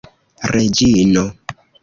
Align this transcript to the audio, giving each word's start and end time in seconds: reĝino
reĝino 0.53 1.27